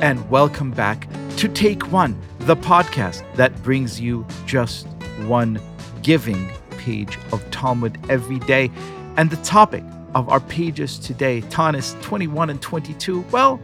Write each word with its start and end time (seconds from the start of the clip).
and 0.00 0.30
welcome 0.30 0.70
back 0.70 1.06
to 1.36 1.46
Take 1.46 1.92
One, 1.92 2.18
the 2.40 2.56
podcast 2.56 3.22
that 3.36 3.62
brings 3.62 4.00
you 4.00 4.26
just 4.46 4.86
one 5.26 5.60
giving 6.02 6.50
page 6.78 7.18
of 7.32 7.48
Talmud 7.50 7.98
every 8.08 8.38
day. 8.40 8.70
And 9.18 9.30
the 9.30 9.36
topic 9.38 9.84
of 10.14 10.28
our 10.30 10.40
pages 10.40 10.98
today, 10.98 11.42
Tanis 11.42 12.00
21 12.00 12.48
and 12.48 12.62
22, 12.62 13.20
well, 13.30 13.60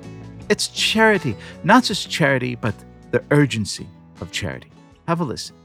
it's 0.51 0.69
charity. 0.69 1.35
Not 1.65 1.85
just 1.85 2.11
charity, 2.11 2.55
but 2.55 2.75
the 3.13 3.25
urgency 3.31 3.87
of 4.21 4.31
charity. 4.31 4.71
Have 5.09 5.21
a 5.21 5.25
listen. 5.25 5.57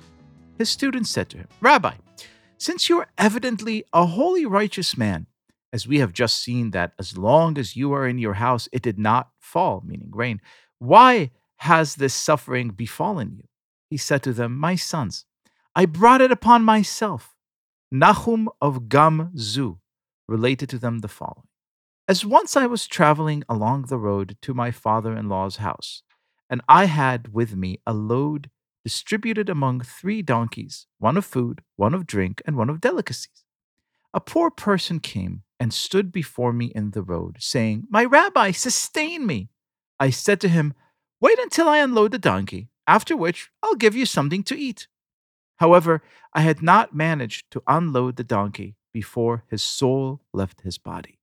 His 0.58 0.70
students 0.70 1.10
said 1.10 1.30
to 1.32 1.38
him, 1.38 1.48
Rabbi, 1.60 1.96
since 2.58 2.88
you 2.88 3.00
are 3.00 3.08
evidently 3.18 3.84
a 3.92 4.06
holy, 4.06 4.46
righteous 4.46 4.96
man, 4.96 5.28
as 5.74 5.88
we 5.88 6.00
have 6.00 6.14
just 6.14 6.42
seen 6.42 6.72
that 6.72 6.94
as 7.00 7.18
long 7.18 7.58
as 7.58 7.76
you 7.76 7.94
are 7.94 8.08
in 8.08 8.18
your 8.18 8.34
house, 8.34 8.68
it 8.72 8.82
did 8.82 9.00
not 9.00 9.30
fall, 9.40 9.82
meaning 9.86 10.12
rain, 10.12 10.42
why 10.80 11.32
has 11.58 11.96
this 11.96 12.14
suffering 12.14 12.70
befallen 12.70 13.34
you? 13.36 13.44
He 13.90 13.98
said 13.98 14.24
to 14.24 14.34
them, 14.34 14.58
My 14.58 14.76
sons, 14.76 15.26
I 15.76 15.86
brought 15.86 16.22
it 16.22 16.32
upon 16.32 16.64
myself. 16.64 17.36
Nahum 17.92 18.50
of 18.62 18.84
Gamzu 18.84 19.80
related 20.28 20.70
to 20.70 20.78
them 20.78 21.00
the 21.00 21.08
following 21.08 21.48
As 22.08 22.26
once 22.26 22.56
I 22.56 22.66
was 22.66 22.88
traveling 22.88 23.44
along 23.50 23.84
the 23.84 23.98
road 23.98 24.38
to 24.42 24.54
my 24.54 24.72
father 24.72 25.16
in 25.16 25.30
law's 25.30 25.58
house, 25.58 26.04
and 26.50 26.62
I 26.68 26.86
had 26.86 27.34
with 27.34 27.56
me 27.56 27.80
a 27.86 27.94
load 27.94 28.50
distributed 28.84 29.50
among 29.50 29.82
three 29.82 30.22
donkeys, 30.22 30.88
one 30.98 31.18
of 31.18 31.26
food, 31.26 31.62
one 31.76 31.94
of 31.94 32.08
drink, 32.08 32.42
and 32.46 32.56
one 32.58 32.70
of 32.70 32.82
delicacies. 32.82 33.46
A 34.14 34.20
poor 34.20 34.50
person 34.50 35.00
came 35.00 35.44
and 35.62 35.72
stood 35.72 36.12
before 36.12 36.52
me 36.52 36.72
in 36.74 36.90
the 36.90 37.04
road, 37.04 37.38
saying, 37.40 37.86
My 37.88 38.04
rabbi, 38.04 38.50
sustain 38.50 39.28
me. 39.28 39.52
I 40.00 40.10
said 40.10 40.42
to 40.42 40.50
him, 40.50 40.74
Wait 41.22 41.38
until 41.38 41.70
I 41.70 41.78
unload 41.78 42.14
the 42.14 42.18
donkey, 42.18 42.70
after 42.88 43.16
which 43.16 43.52
I'll 43.62 43.76
give 43.76 43.96
you 43.96 44.08
something 44.08 44.42
to 44.46 44.58
eat. 44.58 44.88
However, 45.58 46.02
I 46.34 46.42
had 46.42 46.64
not 46.64 46.96
managed 46.96 47.52
to 47.52 47.62
unload 47.68 48.16
the 48.16 48.24
donkey 48.24 48.76
before 48.92 49.44
his 49.52 49.62
soul 49.62 50.22
left 50.34 50.62
his 50.62 50.80
body. 50.80 51.20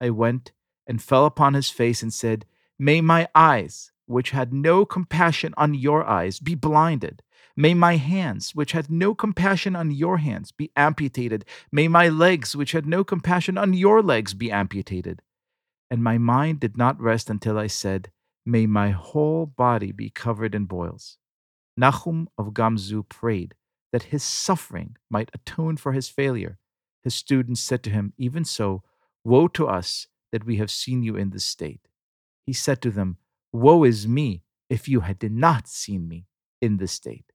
I 0.00 0.08
went 0.08 0.52
and 0.86 1.02
fell 1.02 1.26
upon 1.26 1.52
his 1.52 1.68
face 1.68 2.02
and 2.02 2.10
said, 2.10 2.46
May 2.78 3.02
my 3.02 3.28
eyes, 3.34 3.92
which 4.06 4.30
had 4.30 4.50
no 4.50 4.86
compassion 4.86 5.52
on 5.58 5.74
your 5.74 6.06
eyes, 6.06 6.40
be 6.40 6.54
blinded. 6.54 7.22
May 7.58 7.74
my 7.74 7.96
hands, 7.96 8.54
which 8.54 8.72
had 8.72 8.90
no 8.90 9.14
compassion 9.14 9.76
on 9.76 9.90
your 9.90 10.18
hands, 10.18 10.52
be 10.52 10.70
amputated. 10.76 11.44
May 11.72 11.88
my 11.88 12.08
legs, 12.08 12.56
which 12.56 12.72
had 12.72 12.86
no 12.86 13.04
compassion 13.04 13.58
on 13.58 13.74
your 13.74 14.00
legs, 14.00 14.32
be 14.32 14.50
amputated 14.50 15.22
and 15.90 16.02
my 16.02 16.18
mind 16.18 16.60
did 16.60 16.76
not 16.76 17.00
rest 17.00 17.30
until 17.30 17.58
I 17.58 17.66
said, 17.66 18.10
May 18.44 18.66
my 18.66 18.90
whole 18.90 19.46
body 19.46 19.92
be 19.92 20.10
covered 20.10 20.54
in 20.54 20.64
boils. 20.64 21.18
Nahum 21.76 22.28
of 22.36 22.48
Gamzu 22.54 23.08
prayed 23.08 23.54
that 23.92 24.04
his 24.04 24.22
suffering 24.22 24.96
might 25.10 25.30
atone 25.34 25.76
for 25.76 25.92
his 25.92 26.08
failure. 26.08 26.58
His 27.02 27.14
students 27.14 27.62
said 27.62 27.82
to 27.84 27.90
him, 27.90 28.12
Even 28.18 28.44
so, 28.44 28.82
woe 29.24 29.48
to 29.48 29.66
us 29.66 30.06
that 30.32 30.44
we 30.44 30.56
have 30.56 30.70
seen 30.70 31.02
you 31.02 31.16
in 31.16 31.30
this 31.30 31.44
state. 31.44 31.88
He 32.46 32.52
said 32.52 32.82
to 32.82 32.90
them, 32.90 33.16
Woe 33.52 33.84
is 33.84 34.08
me 34.08 34.42
if 34.68 34.88
you 34.88 35.00
had 35.00 35.22
not 35.30 35.68
seen 35.68 36.08
me 36.08 36.26
in 36.60 36.76
this 36.76 36.92
state, 36.92 37.27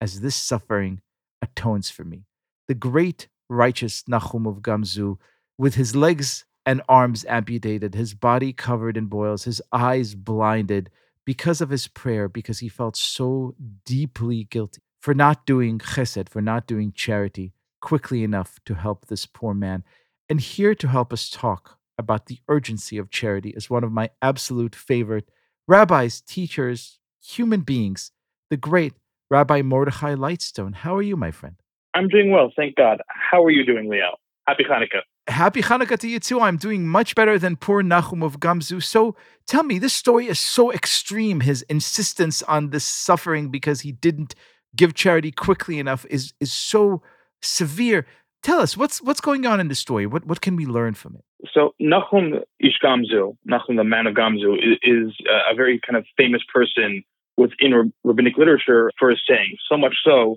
as 0.00 0.20
this 0.20 0.36
suffering 0.36 1.00
atones 1.42 1.90
for 1.90 2.04
me. 2.04 2.24
The 2.68 2.74
great 2.74 3.28
righteous 3.48 4.04
Nahum 4.06 4.46
of 4.46 4.62
Gamzu, 4.62 5.18
with 5.58 5.74
his 5.74 5.96
legs 5.96 6.44
and 6.64 6.82
arms 6.88 7.24
amputated, 7.28 7.94
his 7.94 8.14
body 8.14 8.52
covered 8.52 8.96
in 8.96 9.06
boils, 9.06 9.44
his 9.44 9.60
eyes 9.72 10.14
blinded 10.14 10.90
because 11.26 11.60
of 11.60 11.70
his 11.70 11.88
prayer, 11.88 12.28
because 12.28 12.60
he 12.60 12.68
felt 12.68 12.96
so 12.96 13.54
deeply 13.84 14.44
guilty 14.44 14.80
for 15.00 15.14
not 15.14 15.46
doing 15.46 15.78
chesed, 15.78 16.28
for 16.28 16.40
not 16.40 16.66
doing 16.66 16.92
charity 16.92 17.52
quickly 17.80 18.22
enough 18.22 18.58
to 18.66 18.74
help 18.74 19.06
this 19.06 19.26
poor 19.26 19.54
man. 19.54 19.82
And 20.28 20.40
here 20.40 20.74
to 20.76 20.88
help 20.88 21.12
us 21.12 21.30
talk 21.30 21.78
about 21.98 22.26
the 22.26 22.38
urgency 22.48 22.98
of 22.98 23.10
charity 23.10 23.50
is 23.50 23.70
one 23.70 23.84
of 23.84 23.92
my 23.92 24.10
absolute 24.22 24.74
favorite 24.74 25.28
rabbis, 25.66 26.20
teachers, 26.20 26.98
human 27.22 27.60
beings, 27.60 28.12
the 28.48 28.56
great 28.56 28.94
Rabbi 29.30 29.62
Mordechai 29.62 30.14
Lightstone. 30.14 30.74
How 30.74 30.96
are 30.96 31.02
you, 31.02 31.16
my 31.16 31.30
friend? 31.30 31.56
I'm 31.94 32.08
doing 32.08 32.30
well, 32.30 32.52
thank 32.54 32.76
God. 32.76 33.00
How 33.08 33.42
are 33.44 33.50
you 33.50 33.64
doing, 33.64 33.88
Leo? 33.88 34.16
Happy 34.46 34.64
Hanukkah 34.64 35.02
happy 35.30 35.62
Hanukkah 35.62 35.98
to 35.98 36.08
you 36.08 36.18
too. 36.18 36.40
I'm 36.40 36.56
doing 36.56 36.86
much 36.86 37.14
better 37.14 37.38
than 37.38 37.56
poor 37.56 37.82
Nahum 37.82 38.22
of 38.22 38.40
Gamzu. 38.40 38.82
So 38.82 39.16
tell 39.46 39.62
me, 39.62 39.78
this 39.78 39.92
story 39.92 40.26
is 40.26 40.38
so 40.38 40.72
extreme. 40.72 41.40
His 41.40 41.62
insistence 41.62 42.42
on 42.42 42.70
this 42.70 42.84
suffering 42.84 43.48
because 43.50 43.80
he 43.80 43.92
didn't 43.92 44.34
give 44.76 44.94
charity 44.94 45.32
quickly 45.32 45.78
enough 45.78 46.04
is 46.10 46.32
is 46.40 46.52
so 46.52 47.02
severe. 47.42 48.06
Tell 48.42 48.60
us 48.60 48.76
what's 48.76 49.02
what's 49.02 49.20
going 49.20 49.46
on 49.46 49.60
in 49.60 49.68
the 49.68 49.74
story. 49.74 50.06
What 50.06 50.26
what 50.26 50.40
can 50.40 50.56
we 50.56 50.66
learn 50.66 50.94
from 50.94 51.16
it? 51.16 51.24
So 51.52 51.74
Nahum 51.78 52.40
Ish 52.58 52.78
Gamzu, 52.84 53.36
Nahum 53.44 53.76
the 53.76 53.84
man 53.84 54.06
of 54.06 54.14
Gamzu, 54.14 54.54
is, 54.54 54.78
is 54.82 55.12
a 55.50 55.54
very 55.54 55.80
kind 55.86 55.96
of 55.96 56.04
famous 56.16 56.42
person 56.52 57.02
within 57.40 57.92
rabbinic 58.04 58.36
literature 58.36 58.92
for 58.98 59.10
his 59.10 59.20
saying. 59.26 59.56
So 59.68 59.76
much 59.78 59.96
so 60.04 60.36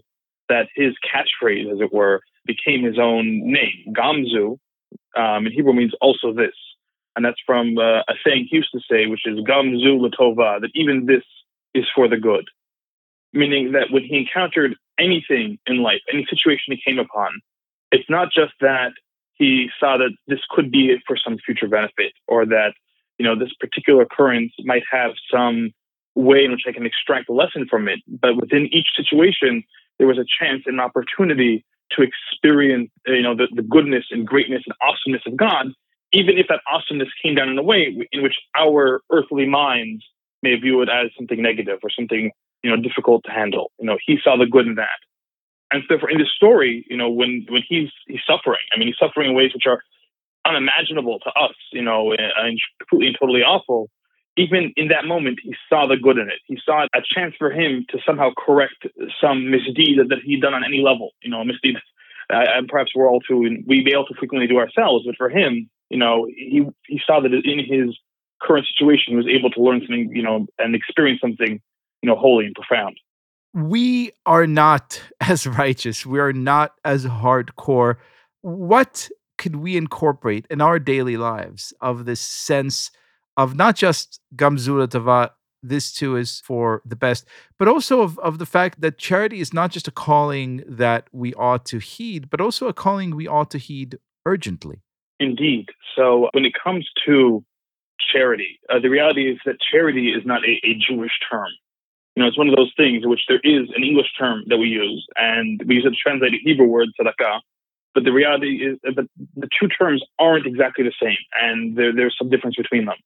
that 0.49 0.67
his 0.73 0.93
catchphrase, 1.03 1.71
as 1.71 1.79
it 1.81 1.93
were, 1.93 2.21
became 2.45 2.83
his 2.83 2.97
own 2.97 3.25
name. 3.43 3.93
Gamzu 3.93 4.57
um, 5.15 5.45
in 5.45 5.51
Hebrew 5.51 5.73
means 5.73 5.93
also 6.01 6.33
this. 6.33 6.55
And 7.15 7.23
that's 7.23 7.41
from 7.45 7.77
uh, 7.77 7.99
a 8.07 8.15
saying 8.25 8.47
he 8.49 8.57
used 8.57 8.71
to 8.73 8.79
say, 8.89 9.05
which 9.07 9.25
is 9.25 9.39
Gamzu 9.39 9.99
latova, 9.99 10.61
that 10.61 10.71
even 10.73 11.05
this 11.05 11.23
is 11.73 11.85
for 11.95 12.07
the 12.07 12.17
good. 12.17 12.47
Meaning 13.33 13.73
that 13.73 13.91
when 13.91 14.03
he 14.03 14.17
encountered 14.17 14.75
anything 14.99 15.59
in 15.67 15.77
life, 15.83 16.01
any 16.11 16.25
situation 16.29 16.73
he 16.73 16.81
came 16.85 16.99
upon, 16.99 17.31
it's 17.91 18.09
not 18.09 18.29
just 18.31 18.53
that 18.61 18.93
he 19.33 19.69
saw 19.79 19.97
that 19.97 20.11
this 20.27 20.39
could 20.49 20.71
be 20.71 20.95
for 21.05 21.17
some 21.17 21.37
future 21.45 21.67
benefit 21.67 22.13
or 22.27 22.45
that, 22.45 22.73
you 23.17 23.25
know, 23.25 23.37
this 23.37 23.53
particular 23.59 24.03
occurrence 24.03 24.53
might 24.59 24.83
have 24.91 25.11
some 25.31 25.71
way 26.15 26.43
in 26.43 26.51
which 26.51 26.63
I 26.67 26.71
can 26.71 26.85
extract 26.85 27.29
a 27.29 27.33
lesson 27.33 27.67
from 27.69 27.87
it. 27.87 27.99
But 28.07 28.35
within 28.35 28.67
each 28.71 28.87
situation, 28.95 29.63
there 29.97 30.07
was 30.07 30.17
a 30.17 30.25
chance 30.25 30.63
and 30.65 30.75
an 30.75 30.79
opportunity 30.79 31.65
to 31.91 32.03
experience, 32.03 32.89
you 33.05 33.21
know, 33.21 33.35
the, 33.35 33.47
the 33.53 33.61
goodness 33.61 34.05
and 34.11 34.25
greatness 34.25 34.63
and 34.65 34.75
awesomeness 34.81 35.23
of 35.27 35.37
God, 35.37 35.67
even 36.11 36.37
if 36.37 36.47
that 36.49 36.61
awesomeness 36.71 37.09
came 37.21 37.35
down 37.35 37.49
in 37.49 37.57
a 37.57 37.63
way 37.63 37.95
in 38.11 38.23
which 38.23 38.35
our 38.57 39.01
earthly 39.11 39.47
minds 39.47 40.03
may 40.41 40.55
view 40.55 40.81
it 40.81 40.89
as 40.89 41.09
something 41.17 41.41
negative 41.41 41.79
or 41.83 41.89
something, 41.89 42.31
you 42.63 42.69
know, 42.69 42.81
difficult 42.81 43.23
to 43.25 43.31
handle. 43.31 43.71
You 43.79 43.87
know, 43.87 43.97
he 44.05 44.17
saw 44.23 44.37
the 44.37 44.45
good 44.45 44.67
in 44.67 44.75
that. 44.75 44.99
And 45.71 45.83
so, 45.89 45.97
for 45.97 46.09
in 46.09 46.19
this 46.19 46.31
story, 46.35 46.85
you 46.87 46.97
know, 46.97 47.09
when 47.09 47.47
when 47.49 47.63
he's 47.67 47.89
he's 48.07 48.21
suffering, 48.27 48.61
I 48.73 48.77
mean, 48.77 48.89
he's 48.89 48.97
suffering 48.99 49.29
in 49.29 49.35
ways 49.35 49.53
which 49.53 49.65
are 49.65 49.81
unimaginable 50.45 51.19
to 51.19 51.29
us, 51.29 51.55
you 51.71 51.81
know, 51.81 52.11
and 52.13 52.59
completely 52.79 53.07
and 53.07 53.17
totally 53.19 53.41
awful. 53.41 53.89
Even 54.35 54.73
in 54.75 54.87
that 54.87 55.05
moment, 55.05 55.39
he 55.43 55.53
saw 55.69 55.87
the 55.87 55.95
good 55.95 56.17
in 56.17 56.27
it. 56.27 56.39
He 56.47 56.57
saw 56.65 56.87
a 56.95 57.01
chance 57.03 57.35
for 57.37 57.51
him 57.51 57.85
to 57.89 57.99
somehow 58.05 58.31
correct 58.35 58.87
some 59.21 59.51
misdeed 59.51 59.99
that 59.99 60.19
he'd 60.25 60.41
done 60.41 60.55
on 60.55 60.63
any 60.63 60.81
level, 60.81 61.11
you 61.21 61.29
know, 61.29 61.41
a 61.41 61.45
misdeed 61.45 61.75
uh, 62.31 62.45
and 62.55 62.67
perhaps 62.67 62.91
we're 62.95 63.09
all 63.09 63.19
too 63.19 63.57
we 63.67 63.85
fail 63.85 64.05
to 64.05 64.13
frequently 64.15 64.47
do 64.47 64.57
ourselves. 64.57 65.05
But 65.05 65.15
for 65.17 65.29
him, 65.29 65.69
you 65.89 65.97
know, 65.97 66.27
he 66.35 66.65
he 66.87 66.99
saw 67.05 67.19
that 67.19 67.33
in 67.33 67.59
his 67.59 67.97
current 68.41 68.65
situation, 68.67 69.13
he 69.13 69.15
was 69.15 69.27
able 69.27 69.49
to 69.51 69.61
learn 69.61 69.81
something, 69.81 70.11
you 70.13 70.23
know, 70.23 70.45
and 70.59 70.75
experience 70.75 71.21
something, 71.21 71.61
you 72.01 72.09
know, 72.09 72.15
holy 72.15 72.45
and 72.45 72.55
profound. 72.55 72.97
We 73.53 74.11
are 74.25 74.47
not 74.47 75.01
as 75.21 75.45
righteous. 75.45 76.05
We 76.05 76.19
are 76.19 76.33
not 76.33 76.73
as 76.85 77.05
hardcore. 77.05 77.97
What 78.41 79.09
could 79.37 79.57
we 79.57 79.77
incorporate 79.77 80.45
in 80.49 80.61
our 80.61 80.79
daily 80.79 81.17
lives 81.17 81.73
of 81.81 82.05
this 82.05 82.21
sense 82.21 82.91
of 83.37 83.55
not 83.55 83.75
just 83.75 84.19
gamzu 84.35 84.85
latova 84.85 85.31
this 85.63 85.93
too 85.93 86.17
is 86.17 86.41
for 86.41 86.81
the 86.85 86.95
best, 86.95 87.25
but 87.57 87.67
also 87.67 88.01
of, 88.01 88.19
of 88.19 88.37
the 88.37 88.45
fact 88.45 88.81
that 88.81 88.97
charity 88.97 89.39
is 89.39 89.53
not 89.53 89.71
just 89.71 89.87
a 89.87 89.91
calling 89.91 90.61
that 90.67 91.07
we 91.13 91.33
ought 91.35 91.65
to 91.65 91.79
heed, 91.79 92.29
but 92.29 92.41
also 92.41 92.67
a 92.67 92.73
calling 92.73 93.15
we 93.15 93.27
ought 93.27 93.49
to 93.51 93.57
heed 93.57 93.97
urgently. 94.25 94.81
Indeed. 95.19 95.69
So 95.95 96.29
when 96.33 96.45
it 96.45 96.53
comes 96.61 96.87
to 97.05 97.43
charity, 98.11 98.59
uh, 98.69 98.79
the 98.79 98.89
reality 98.89 99.31
is 99.31 99.39
that 99.45 99.55
charity 99.71 100.09
is 100.09 100.25
not 100.25 100.41
a, 100.43 100.59
a 100.67 100.75
Jewish 100.75 101.13
term. 101.31 101.47
You 102.15 102.21
know, 102.21 102.27
it's 102.27 102.37
one 102.37 102.49
of 102.49 102.55
those 102.55 102.71
things 102.77 103.03
in 103.03 103.09
which 103.09 103.23
there 103.27 103.39
is 103.43 103.69
an 103.75 103.83
English 103.83 104.07
term 104.19 104.43
that 104.47 104.57
we 104.57 104.67
use, 104.67 105.05
and 105.15 105.63
we 105.65 105.75
use 105.75 105.85
it 105.85 105.91
to 105.91 105.95
translate 105.95 106.33
a 106.33 106.37
Hebrew 106.43 106.67
word, 106.67 106.89
tzedakah. 106.99 107.39
But 107.95 108.03
the 108.03 108.11
reality 108.11 108.65
is 108.65 108.79
that 108.83 109.07
the 109.35 109.47
two 109.59 109.67
terms 109.67 110.03
aren't 110.19 110.45
exactly 110.45 110.83
the 110.83 110.93
same, 111.01 111.17
and 111.39 111.75
there, 111.75 111.93
there's 111.93 112.15
some 112.17 112.29
difference 112.29 112.55
between 112.55 112.85
them. 112.85 112.97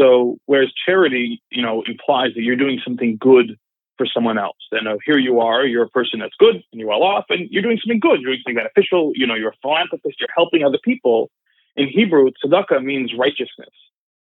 So 0.00 0.38
whereas 0.46 0.72
charity, 0.86 1.42
you 1.50 1.62
know, 1.62 1.82
implies 1.86 2.30
that 2.34 2.42
you're 2.42 2.56
doing 2.56 2.80
something 2.82 3.18
good 3.20 3.56
for 3.98 4.06
someone 4.06 4.38
else. 4.38 4.56
And 4.72 4.88
uh, 4.88 4.96
here 5.04 5.18
you 5.18 5.40
are, 5.40 5.66
you're 5.66 5.84
a 5.84 5.88
person 5.90 6.20
that's 6.20 6.34
good 6.38 6.54
and 6.54 6.80
you're 6.80 6.88
well 6.88 7.02
off 7.02 7.26
and 7.28 7.48
you're 7.50 7.62
doing 7.62 7.78
something 7.84 8.00
good. 8.00 8.20
You're 8.20 8.30
doing 8.30 8.40
something 8.42 8.56
beneficial. 8.56 9.12
You 9.14 9.26
know, 9.26 9.34
you're 9.34 9.50
a 9.50 9.60
philanthropist. 9.60 10.16
You're 10.18 10.32
helping 10.34 10.64
other 10.64 10.78
people. 10.82 11.30
In 11.76 11.86
Hebrew, 11.86 12.30
tzedakah 12.42 12.82
means 12.82 13.12
righteousness. 13.18 13.74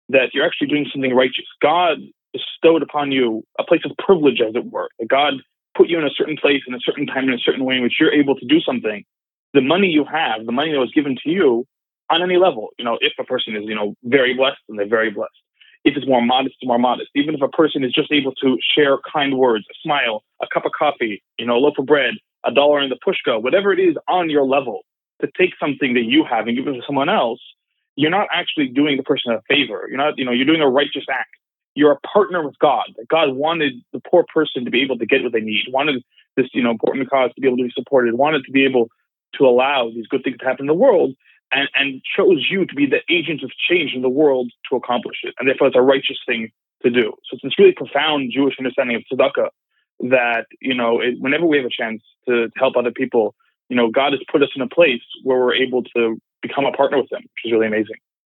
That 0.09 0.33
you're 0.33 0.45
actually 0.45 0.67
doing 0.67 0.87
something 0.91 1.13
righteous. 1.13 1.45
God 1.61 1.99
bestowed 2.33 2.81
upon 2.81 3.11
you 3.11 3.43
a 3.59 3.63
place 3.63 3.81
of 3.85 3.91
privilege, 4.03 4.41
as 4.41 4.55
it 4.55 4.65
were. 4.65 4.89
That 4.99 5.09
God 5.09 5.35
put 5.77 5.89
you 5.89 5.99
in 5.99 6.05
a 6.05 6.09
certain 6.09 6.37
place 6.37 6.63
in 6.67 6.73
a 6.73 6.79
certain 6.79 7.05
time 7.05 7.29
in 7.29 7.35
a 7.35 7.37
certain 7.37 7.63
way 7.63 7.75
in 7.75 7.83
which 7.83 7.93
you're 7.99 8.13
able 8.13 8.35
to 8.35 8.45
do 8.45 8.59
something. 8.59 9.03
The 9.53 9.61
money 9.61 9.87
you 9.87 10.05
have, 10.05 10.45
the 10.45 10.51
money 10.51 10.71
that 10.71 10.79
was 10.79 10.91
given 10.91 11.15
to 11.23 11.29
you, 11.29 11.65
on 12.09 12.21
any 12.21 12.37
level, 12.37 12.69
you 12.77 12.83
know, 12.83 12.97
if 12.99 13.13
a 13.19 13.23
person 13.23 13.55
is, 13.55 13.63
you 13.65 13.75
know, 13.75 13.95
very 14.03 14.33
blessed, 14.33 14.57
then 14.67 14.77
they're 14.77 14.87
very 14.87 15.11
blessed. 15.11 15.31
If 15.83 15.97
it's 15.97 16.07
more 16.07 16.21
modest, 16.21 16.55
it's 16.61 16.67
more 16.67 16.77
modest. 16.77 17.09
Even 17.15 17.33
if 17.33 17.41
a 17.41 17.47
person 17.47 17.83
is 17.83 17.91
just 17.91 18.11
able 18.11 18.33
to 18.35 18.57
share 18.75 18.97
kind 19.11 19.37
words, 19.37 19.65
a 19.69 19.75
smile, 19.83 20.23
a 20.41 20.47
cup 20.53 20.65
of 20.65 20.71
coffee, 20.77 21.23
you 21.39 21.45
know, 21.45 21.55
a 21.55 21.61
loaf 21.61 21.73
of 21.79 21.85
bread, 21.85 22.13
a 22.45 22.53
dollar 22.53 22.81
in 22.81 22.89
the 22.89 22.97
pushka, 22.97 23.41
whatever 23.41 23.73
it 23.73 23.79
is 23.79 23.95
on 24.07 24.29
your 24.29 24.45
level, 24.45 24.81
to 25.21 25.29
take 25.37 25.51
something 25.59 25.93
that 25.93 26.03
you 26.03 26.23
have 26.29 26.47
and 26.47 26.57
give 26.57 26.67
it 26.67 26.73
to 26.73 26.81
someone 26.85 27.09
else, 27.09 27.39
you're 27.95 28.11
not 28.11 28.27
actually 28.31 28.67
doing 28.67 28.97
the 28.97 29.03
person 29.03 29.31
a 29.31 29.41
favor. 29.47 29.85
You're 29.87 29.97
not, 29.97 30.17
you 30.17 30.25
know, 30.25 30.31
you're 30.31 30.45
doing 30.45 30.61
a 30.61 30.69
righteous 30.69 31.05
act. 31.09 31.29
You're 31.73 31.91
a 31.91 31.99
partner 31.99 32.45
with 32.45 32.57
God. 32.59 32.85
God 33.09 33.35
wanted 33.35 33.73
the 33.93 34.01
poor 34.09 34.25
person 34.33 34.65
to 34.65 34.71
be 34.71 34.81
able 34.81 34.97
to 34.97 35.05
get 35.05 35.23
what 35.23 35.31
they 35.31 35.39
need, 35.39 35.65
wanted 35.69 36.03
this, 36.35 36.47
you 36.53 36.63
know, 36.63 36.71
important 36.71 37.09
cause 37.09 37.31
to 37.33 37.41
be 37.41 37.47
able 37.47 37.57
to 37.57 37.63
be 37.63 37.71
supported, 37.73 38.13
wanted 38.15 38.43
to 38.45 38.51
be 38.51 38.65
able 38.65 38.89
to 39.35 39.45
allow 39.45 39.89
these 39.93 40.07
good 40.07 40.23
things 40.23 40.37
to 40.37 40.45
happen 40.45 40.63
in 40.63 40.67
the 40.67 40.73
world, 40.73 41.15
and, 41.51 41.69
and 41.75 42.01
chose 42.15 42.47
you 42.49 42.65
to 42.65 42.75
be 42.75 42.85
the 42.85 43.01
agent 43.09 43.43
of 43.43 43.51
change 43.69 43.93
in 43.93 44.01
the 44.01 44.09
world 44.09 44.51
to 44.69 44.75
accomplish 44.75 45.17
it. 45.23 45.33
And 45.39 45.47
therefore, 45.47 45.67
it's 45.67 45.75
a 45.75 45.81
righteous 45.81 46.17
thing 46.25 46.51
to 46.83 46.89
do. 46.89 47.13
So 47.25 47.33
it's 47.33 47.43
this 47.43 47.59
really 47.59 47.73
profound 47.73 48.31
Jewish 48.33 48.55
understanding 48.57 48.95
of 48.95 49.03
tzedakah 49.11 49.49
that, 50.09 50.45
you 50.61 50.73
know, 50.73 50.99
it, 50.99 51.15
whenever 51.19 51.45
we 51.45 51.57
have 51.57 51.65
a 51.65 51.69
chance 51.69 52.01
to, 52.27 52.47
to 52.47 52.53
help 52.55 52.75
other 52.75 52.91
people, 52.91 53.35
you 53.69 53.75
know, 53.75 53.89
God 53.89 54.13
has 54.13 54.21
put 54.31 54.41
us 54.41 54.49
in 54.55 54.61
a 54.61 54.67
place 54.67 55.01
where 55.23 55.39
we're 55.39 55.55
able 55.55 55.83
to 55.95 56.19
become 56.41 56.65
a 56.65 56.71
partner 56.71 56.97
with 56.97 57.09
them, 57.09 57.21
which 57.21 57.45
is 57.45 57.51
really 57.51 57.67
amazing. 57.67 57.95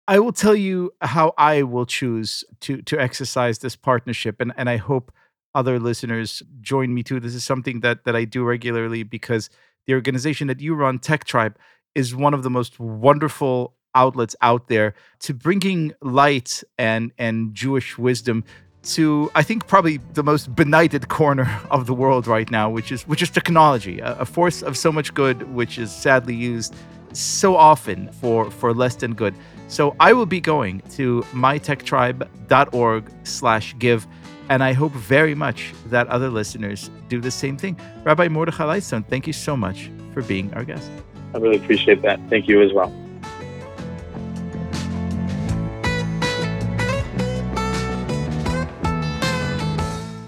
I 0.08 0.19
will 0.19 0.34
tell 0.34 0.56
you 0.56 0.92
how 1.02 1.34
I 1.38 1.63
will 1.63 1.86
choose 1.86 2.44
to 2.62 2.81
to 2.81 3.00
exercise 3.00 3.60
this 3.60 3.75
partnership, 3.75 4.42
and 4.42 4.52
and 4.58 4.69
I 4.69 4.78
hope 4.78 5.12
other 5.54 5.80
listeners 5.80 6.42
join 6.60 6.94
me 6.94 7.04
too. 7.04 7.19
This 7.19 7.36
is 7.36 7.46
something 7.46 7.81
that 7.81 8.04
that 8.04 8.16
I 8.16 8.25
do 8.25 8.44
regularly 8.44 9.04
because 9.04 9.50
the 9.88 9.94
organization 9.94 10.48
that 10.48 10.60
you 10.60 10.75
run, 10.75 11.00
Tech 11.00 11.24
Tribe, 11.24 11.58
is 11.96 12.16
one 12.16 12.34
of 12.34 12.44
the 12.44 12.50
most 12.50 12.80
wonderful 12.80 13.76
outlets 13.94 14.36
out 14.42 14.68
there 14.68 14.94
to 15.20 15.34
bringing 15.34 15.94
light 16.02 16.64
and 16.78 17.12
and 17.18 17.54
Jewish 17.54 17.98
wisdom 17.98 18.44
to 18.84 19.32
I 19.36 19.44
think 19.44 19.68
probably 19.68 19.98
the 20.14 20.24
most 20.24 20.56
benighted 20.56 21.08
corner 21.10 21.62
of 21.72 21.86
the 21.86 21.94
world 21.94 22.28
right 22.28 22.50
now, 22.50 22.70
which 22.70 22.92
is 22.92 23.04
which 23.08 23.22
is 23.22 23.30
technology, 23.30 24.00
a, 24.00 24.14
a 24.20 24.26
force 24.26 24.62
of 24.62 24.78
so 24.78 24.92
much 24.92 25.14
good, 25.14 25.54
which 25.54 25.78
is 25.78 25.92
sadly 25.92 26.36
used 26.36 26.76
so 27.14 27.56
often 27.56 28.12
for 28.14 28.50
for 28.50 28.74
less 28.74 28.96
than 28.96 29.14
good. 29.14 29.36
So 29.68 29.96
I 30.00 30.14
will 30.14 30.26
be 30.26 30.42
going 30.42 30.82
to 30.92 31.22
mytechtribe.org 31.32 33.12
slash 33.24 33.76
give. 33.80 34.08
And 34.50 34.62
I 34.62 34.74
hope 34.74 34.92
very 34.92 35.34
much 35.34 35.74
that 35.86 36.08
other 36.08 36.30
listeners 36.30 36.90
do 37.08 37.22
the 37.22 37.32
same 37.32 37.56
thing. 37.56 37.80
Rabbi 38.04 38.28
Mordechai 38.28 38.66
Lightstone, 38.66 39.08
thank 39.08 39.26
you 39.26 39.32
so 39.32 39.56
much 39.56 39.90
for 40.14 40.22
being 40.24 40.54
our 40.56 40.66
guest. 40.66 40.92
I 41.33 41.38
really 41.38 41.57
appreciate 41.57 42.01
that. 42.01 42.19
Thank 42.30 42.48
you 42.48 42.62
as 42.62 42.74
well. 42.74 42.92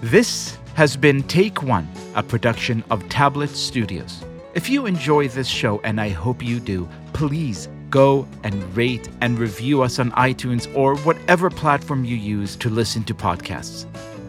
This 0.02 0.58
has 0.74 0.96
been 0.96 1.22
Take 1.24 1.62
One, 1.62 1.88
a 2.14 2.22
production 2.22 2.84
of 2.90 3.08
Tablet 3.08 3.50
Studios. 3.50 4.24
If 4.54 4.68
you 4.68 4.86
enjoy 4.86 5.28
this 5.28 5.48
show, 5.48 5.80
and 5.82 6.00
I 6.00 6.10
hope 6.10 6.42
you 6.42 6.60
do, 6.60 6.88
please 7.12 7.68
go 7.90 8.26
and 8.44 8.76
rate 8.76 9.08
and 9.20 9.38
review 9.38 9.82
us 9.82 9.98
on 9.98 10.12
iTunes 10.12 10.72
or 10.76 10.96
whatever 10.98 11.50
platform 11.50 12.04
you 12.04 12.16
use 12.16 12.54
to 12.56 12.70
listen 12.70 13.02
to 13.04 13.14
podcasts. 13.14 13.86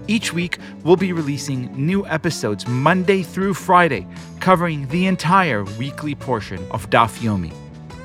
Each 0.07 0.31
week, 0.31 0.60
we'll 0.84 0.96
be 0.96 1.13
releasing 1.13 1.72
new 1.74 2.06
episodes 2.06 2.68
Monday 2.68 3.24
through 3.24 3.56
Friday, 3.56 4.07
covering 4.40 4.88
the 4.90 5.07
entire 5.07 5.63
weekly 5.80 6.13
portion 6.13 6.66
of 6.72 6.90
Daf 6.92 7.19
Yomi. 7.19 7.54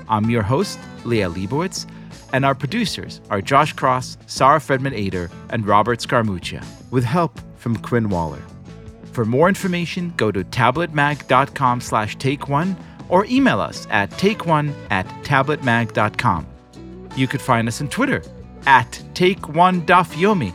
I'm 0.09 0.31
your 0.31 0.43
host, 0.43 0.79
Liel 1.05 1.35
Leibovitz, 1.35 1.87
and 2.33 2.45
our 2.45 2.55
producers 2.55 3.21
are 3.29 3.43
Josh 3.43 3.75
Cross, 3.75 4.17
Sarah 4.27 4.61
Fredman 4.61 4.97
Aeder, 4.97 5.31
and 5.51 5.67
Robert 5.67 5.99
Scaramuccia, 5.99 6.65
with 6.91 7.05
help 7.05 7.39
from 7.57 7.77
Quinn 7.77 8.09
Waller. 8.09 8.43
For 9.13 9.25
more 9.27 9.49
information, 9.49 10.15
go 10.17 10.33
to 10.33 10.43
tabletmag.com 10.45 11.81
slash 11.81 12.17
take 12.17 12.49
one 12.49 12.77
or 13.11 13.27
email 13.27 13.61
us 13.61 13.87
at 13.91 14.11
takeone 14.13 14.73
at 14.91 15.07
tabletmag.com. 15.25 16.47
You 17.17 17.27
could 17.27 17.43
find 17.43 17.69
us 17.69 17.81
on 17.81 17.89
Twitter 17.89 18.23
at 18.67 18.91
take1dafyomi 19.15 20.55